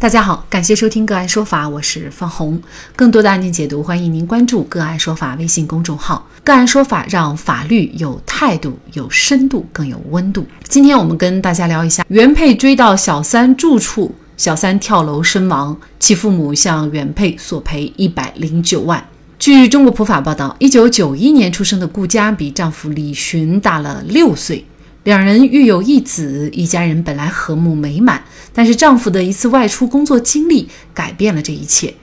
[0.00, 2.58] 大家好，感谢收听个案说法，我是方红。
[2.96, 6.26] 更多的案件解读，欢迎您关注个案说法微信公众号。
[6.42, 10.46] 个案说法让法律有态度、有深度、更有温度。
[10.64, 19.06] 今天我们跟大家聊一下，原配追到小三住处，小三跳楼身亡，其父母向原配索赔一百零九万。
[19.38, 24.64] 据中国普法报道，一九九一年出生的顾佳比丈夫李寻大了六岁。
[25.04, 28.22] 两人育有一子，一家人本来和睦美满，
[28.52, 31.94] 但是丈夫的一次外出工作经历改变了这一切。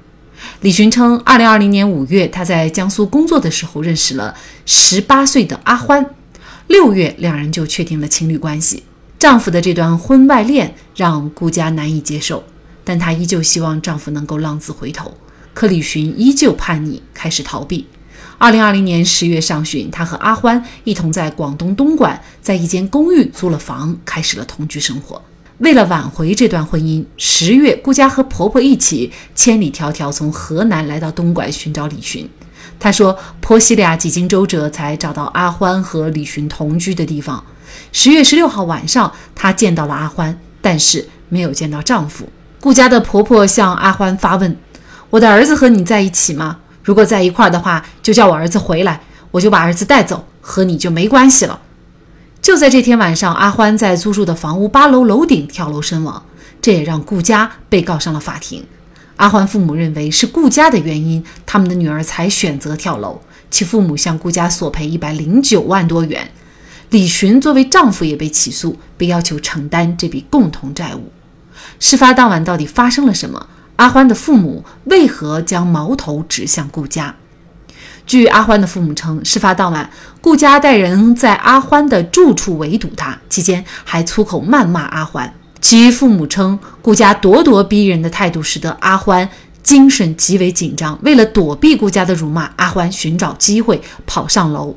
[0.62, 4.34] 李寻称，二零二零年五月，他在江苏工作的时候认识了
[4.66, 6.04] 十八岁的阿欢，
[6.66, 8.84] 六月两人就确定了情侣关系。
[9.20, 12.44] 丈夫的这段婚外恋让顾佳难以接受，
[12.84, 15.16] 但她依旧希望丈夫能够浪子回头。
[15.54, 17.86] 可李寻依旧叛逆，开始逃避。
[18.40, 25.20] 二零二零年十月上旬，她和阿欢一同在广东东莞，在一间公寓租了房，开始了同居生活。
[25.58, 32.30] 为了挽回这段婚姻，十月顾佳和婆婆一起千里迢迢从河南来到东莞寻找李寻。
[32.80, 37.44] 她说：“婆媳俩几经周折，才找到阿欢和李寻同居的地方。
[37.92, 42.30] 十月十六号晚上，她见到了阿欢，但是没有见到丈夫。
[42.62, 44.56] 顾佳的婆婆向阿欢发问
[45.10, 51.60] ：‘我的儿子和你在一起吗？’”如果在一块儿的话，就叫我儿子回来，我就把儿子带走，和你就没关系了。
[52.42, 56.24] 就在这天晚上，阿欢在租住的房屋八楼楼顶跳楼身亡，
[56.62, 58.66] 这也让顾家被告上了法庭。
[59.18, 63.20] 阿欢父母认为是顾家的原因，他们的女儿才选择跳楼，
[63.52, 66.32] 其父母向顾家索赔一百零九万多元。
[66.92, 71.12] 李寻作为丈夫也被起诉，被要求承担这笔共同债务。
[71.82, 73.46] 事发当晚到底发生了什么？
[73.78, 77.16] 阿欢的父母为何将矛头指向顾家？
[78.08, 79.90] 据阿欢的父母称，事发当晚，
[80.20, 85.32] 顾家带人在阿欢的住处围堵他，期间还粗口谩骂阿欢。
[85.62, 89.30] 其父母称，顾家咄咄逼人的态度使得阿欢
[89.62, 90.98] 精神极为紧张。
[91.04, 94.76] 为了躲避顾家的辱骂，阿欢寻找机会跑上楼。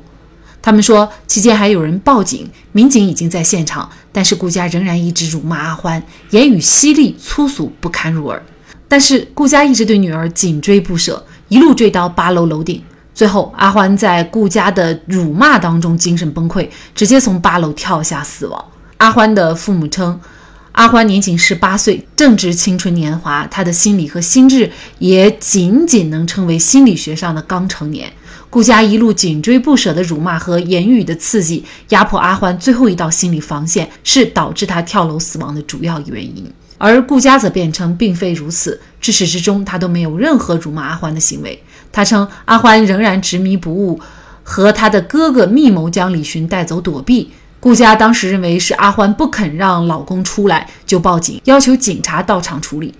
[0.61, 8.43] 他们说，期间还有人报警，民警已经在现场，但是顾家仍然一直辱骂阿欢，言语犀利粗俗，不堪入耳。
[8.91, 12.83] 但是顾家一直对女儿紧追不舍，一路追到八楼楼顶。
[13.13, 18.65] 最后，阿欢在顾家的辱骂当中精神崩溃，直接从八楼跳下死亡。
[18.97, 20.19] 阿欢的父母称，
[20.73, 24.69] 阿欢年仅十八岁，正值青春年华，他的心理和心智
[24.99, 28.11] 也仅仅能称为心理学上的刚成年。
[28.49, 36.51] 顾家一路紧追不舍的辱骂和言语的刺激，压迫阿欢最后一道心理防线，是导致他跳楼死亡的主要原因。
[36.83, 41.61] 而顾佳则辩称并非如此，至始至终她都没有任何辱骂阿欢的行为。
[41.91, 43.99] 她称阿欢仍然执迷不悟，
[44.41, 47.31] 和她的哥哥密谋将李寻带走躲避。
[47.59, 52.91] 顾佳当时认为是阿欢不肯让老公出来，就报警要求警察到场处理。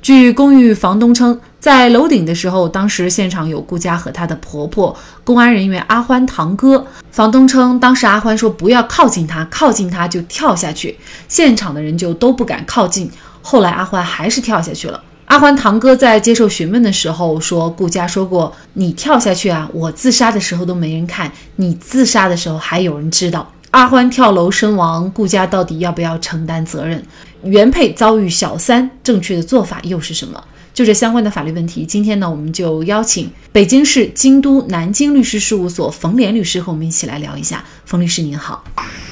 [0.00, 6.86] 据公寓房东称，在楼顶的时候，当时现场有顾家和她的婆婆、公安人员、阿欢堂哥。
[7.10, 13.10] 房东称，当时阿欢说不要靠近他，靠近他就跳下去，现场的人就都不敢靠近。
[13.42, 15.02] 后来阿欢还是跳下去了。
[15.24, 23.50] 阿欢堂哥在接受询问的时候说，顾家说过，你跳下去啊，我自杀的时候都没人看，你自杀的时候还有人知道。
[23.72, 27.04] 阿欢跳楼身亡，顾家到底要不要承担责任？
[27.42, 30.40] 原配遭遇小三，正确的做法又是什么？
[30.76, 37.64] 就这相关的法律问题，今天呢，我们就邀请北京市京都南京律师事务所冯莲律师和我们一起来聊一下。
[37.86, 38.62] 冯律师您好，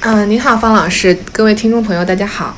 [0.01, 2.55] 嗯，您好，方老师，各位听众朋友，大家好。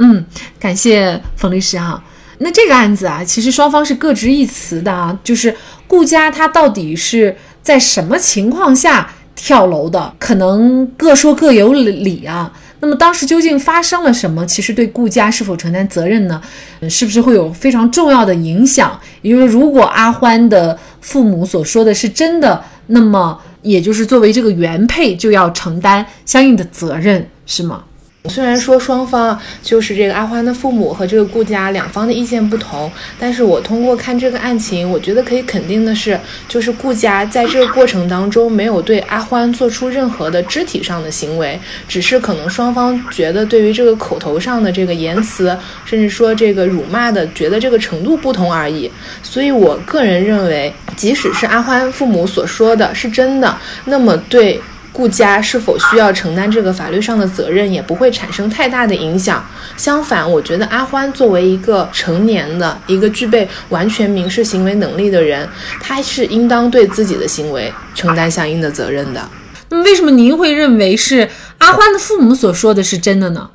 [0.00, 0.22] 嗯，
[0.60, 2.04] 感谢冯律师哈。
[2.40, 5.56] 那这个案子啊，其实双方是各执一词的啊，就是
[5.86, 9.10] 顾家他到底是在什么情况下？
[9.34, 12.52] 跳楼的可能各说各有理啊。
[12.80, 14.46] 那么当时究竟发生了什么？
[14.46, 16.40] 其实对顾家是否承担责任呢？
[16.88, 18.98] 是不是会有非常重要的影响？
[19.22, 27.82] 也就是如果阿欢的父母所说的是真的，那么也就是作为这个原配就要承担相应的责任，是吗？
[28.24, 41.58] 虽然说双方就是这个阿欢的父母和这个顾家两方的意见不同，但是我通过看这个案情，我觉得可以肯定的是，就是顾家在这个过程当中没有对阿欢做出任何的肢体上的行为，
[41.88, 45.56] 只是可能双方觉得对于这个口头上的这个言辞，
[45.86, 48.90] 甚至说这个辱骂的，觉得这个程度不同而已。
[49.22, 53.56] 所以我个人认为，即使是阿欢父母所说的是真的，
[53.86, 54.60] 那么对。
[54.98, 59.46] 顾家是否需要承担这个法律上的责任，也不会产生太大的影响。
[59.76, 65.48] 相反，我觉得阿欢作为一个成年的、一个具备完全民事行为能力的人，
[65.80, 69.22] 他是应当对自己的行为承担相应的责任的。
[69.68, 71.28] 那么，为什么您会认为是
[71.58, 73.48] 阿欢的父母所说的是真的呢？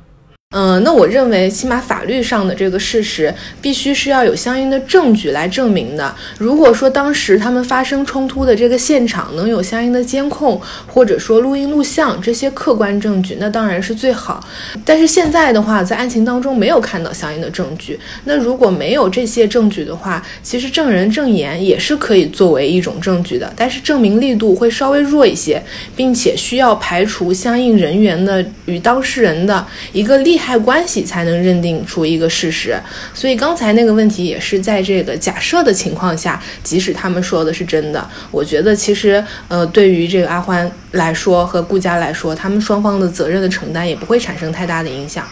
[0.56, 6.14] 嗯，那我认为，起码法律上的这个事实，必须是要有相应的证据来证明的。
[6.38, 14.46] 如果说当时他们发生冲突的这个现场能有相应的监控，或者说录音录像这些客观证据，那当然是最好。
[14.84, 17.98] 但是现在的话，在案情当中没有看到相应的证据。
[18.22, 25.60] 那如果没有这些证据的话，其实证人证言也是可以作为一种证据的，但是证明力度会稍微弱一些，
[25.96, 30.43] 并且需要排除相应人员的与当事人的一个利害。
[30.44, 32.78] 害关系才能认定出一个事实，
[33.14, 45.26] 所以刚才那个问题也是在这个假设的情况下，即使他们说的是真的，我觉得其实呃，对于这个阿欢来说和顾家来说，他们双方的责任的承担也不会产生太大的影响。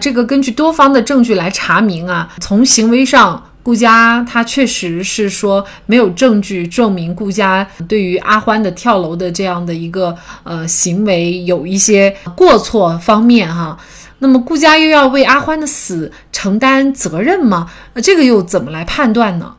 [0.00, 13.76] 这个根据多方的证据来查明啊，从行为上，顾家他确实是说没有证据证明顾家对于阿欢的跳楼的这样的一个呃行为有一些过错方面哈。
[14.20, 17.70] 那么顾家又要为阿欢的死承担责任吗？
[17.94, 19.54] 那这个又怎么来判断呢？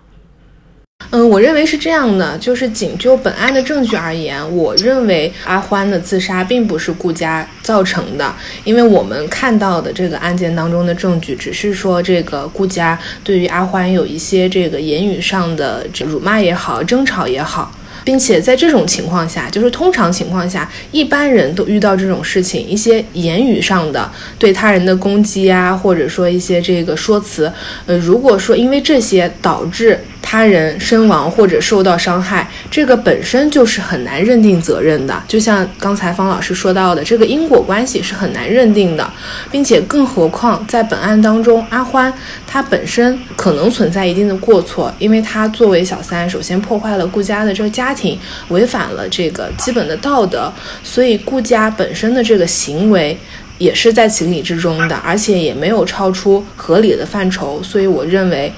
[1.10, 17.72] 嗯，我认为是这样的，就是仅就本案的证据而言，我认为阿欢的自杀并不是顾家造成的，因为我们看到的这个案件当中的证据，只是说这个顾家对于阿欢有一些这个言语上的辱骂也好，争吵也好。
[18.04, 27.52] 并且在这种情况下，就是通常情况下，一般人都遇到这种事情，一些言语上的对他人的攻击啊，或者说一些这个说辞，
[27.86, 30.00] 呃，如果说因为这些导致。
[30.22, 35.22] 他人身亡或者受到伤害，这个本身就是很难认定责任的。
[35.28, 39.12] 就像刚才方老师说到的，这个因果关系是很难认定的，
[39.52, 42.14] 并且更何况在本案当中，阿欢
[42.48, 48.18] 他本身可能存在一定的过错，因为他作为小三，首先破坏了顾家的这个家庭，
[48.50, 50.54] 违反了这个基本的道德，
[50.84, 53.18] 所以顾家本身的这个行为
[53.58, 58.54] 也是在情理之中的，而且也没有超出合理的范畴，所以我认为。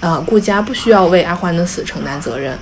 [0.00, 2.58] 啊，顾家不需要为阿欢的死承担责任。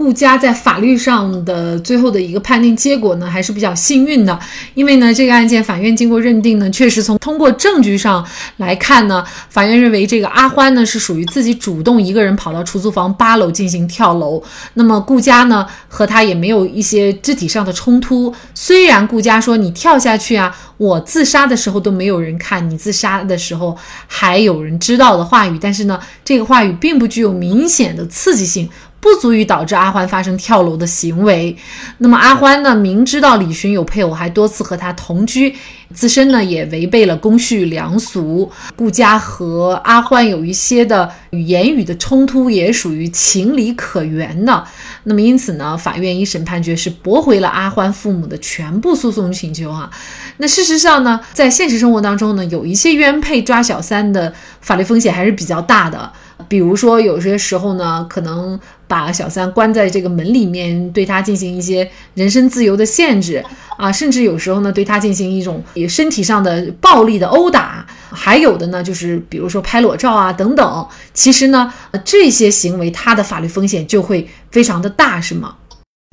[0.00, 4.40] 顾家在法律上的最后的一个判定结果呢，还是比较幸运的，
[4.72, 8.26] 因为呢，这个案件法院经过认定呢，确实从通过证据上
[8.56, 14.42] 来看呢，法院认为这个阿欢呢是属于自己主动一个人跑到出租房八楼进行跳楼。
[14.72, 18.34] 那么顾家呢和他也没有一些肢体上的冲突。
[18.54, 23.76] 虽然顾家说你跳下去啊，我自杀的时候都没有人看，你自杀的时候
[24.06, 28.66] 还有人知道的话语，但是呢，这个话语并不具有明显的刺激性。
[29.00, 31.56] 不足以导致阿欢发生跳楼的行为。
[31.98, 32.74] 那么阿欢呢？
[32.74, 35.54] 明知道李寻有配偶，还多次和他同居，
[35.94, 38.50] 自身呢也违背了公序良俗。
[38.76, 44.64] 顾家和阿欢有一些的言语的冲突，也属于情理可原的。
[45.04, 49.90] 那么因此呢，法院一审判决是驳回了阿欢父母的全部诉讼请求啊。
[50.36, 56.12] 那事实上呢，在现实生活当中呢，有一些原配抓小三的法律风险还是比较大的。
[56.48, 63.44] 比如说，有些时候呢，可能把小三关在这个门里面，对他进行一些人身自由的限制
[63.76, 70.86] 啊，甚至有时候呢，对他进行一种身体上的暴力的殴打，还有的呢，就是比如说拍裸照啊等等。
[71.14, 71.72] 其实呢，
[72.04, 75.56] 这些行为它的法律风险就会非常的大，是吗？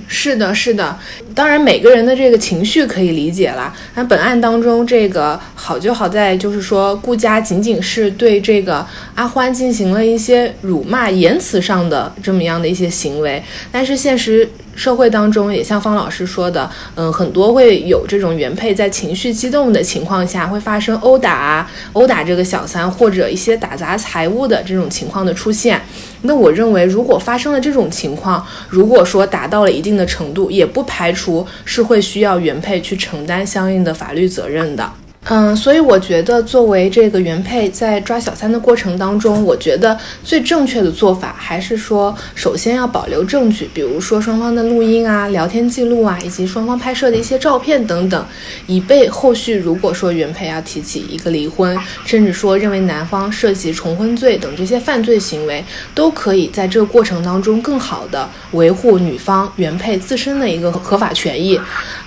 [0.08, 0.98] 是的，是的，
[1.36, 3.74] 当然每个人的这个情绪可以理解了。
[3.96, 14.50] 那本案当中，这个好就好在就是说，顾家仅仅是对这个阿欢进行了一些辱骂、言辞上的这么样的一些行为，但是现实。
[14.78, 25.82] 社会当中也像方老师说的，嗯，很多会有这种原配在情绪激动的情况下会发生殴打、殴打这个小三或者一些打砸财物的这种情况的出现。
[26.28, 34.92] 那我认为，如果发生了这种情况，如果说达到了一定的程度，也不排除是会需要原配去承担相应的法律责任的。
[35.30, 48.26] 嗯，所以我觉得，作为这个原配在抓小三的过程当中，我觉得最正确的做法还是说，首先要保留证据，比如说双方的录音啊、聊天记录啊，以及双方拍摄的一些照片等等，
[48.68, 55.62] 以备后续如果说原配要提起一个离婚，甚至说认为男方涉及重婚罪等这些犯罪行为，
[55.94, 61.60] 都可以在这个过程当中更好的维护女方原配自身的一个合法权益。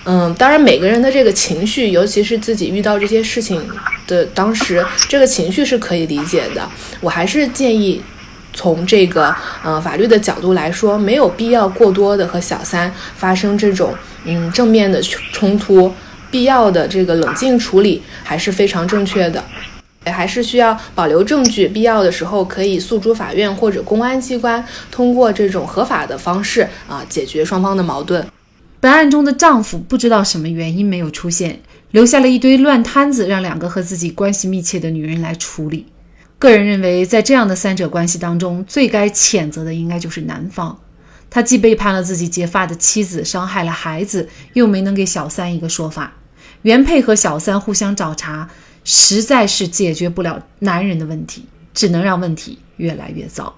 [0.04, 3.62] 嗯，当然每个人的这个情绪，尤其是自己遇到这些事情
[4.06, 6.66] 的当时，这个情绪是可以理解的。
[7.00, 8.00] 我还是建议，
[8.54, 15.92] 从这个呃法律的角度来说，没有必要过多的和小三发生这种嗯正面的冲突，
[16.30, 19.44] 必要的这个冷静处理还是非常正确的。
[20.06, 28.26] 还是需要保留证据，必要的时候可以诉诸法院或者公安机关，通过这种合法的方式啊解决双方的矛盾。
[28.80, 31.60] 本案中的丈夫不知道什么原因没有出现，
[31.90, 35.86] 留下了一堆乱摊子，让两个和自己关系密切的女人来处理。
[36.38, 40.78] 个人认为，在这样的三者关系当中，最该谴责的应该就是男方。
[41.28, 46.14] 他既背叛了自己结发的妻子，伤害了孩子，又没能给小三一个说法。
[46.62, 48.48] 原配和小三互相找茬，
[48.82, 51.44] 实在是解决不了男人的问题，
[51.74, 53.54] 只能让问题越来越糟。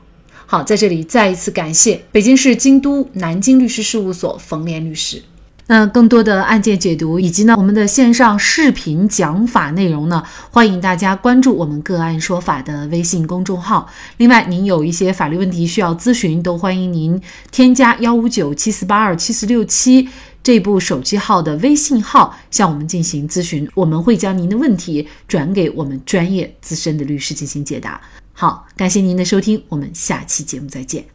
[0.47, 5.23] 好，在这里再一次感谢北京市京都南京律师事务所冯莲律师。
[5.69, 13.89] 那更多的案件解读以及呢我们的线上视频讲法内容呢，欢迎大家关注我们个案说法的微信公众号。
[14.19, 17.19] 另外，您有一些法律问题需要咨询，都欢迎您
[17.51, 20.09] 添加幺五九七四八二七四六七
[20.43, 27.99] 这部手机号的微信号向我们进行咨询，我们会将您的问题转给我们专业资深的律师进行解答。
[28.43, 31.07] 好，感谢您的收听，我们下期节目再见。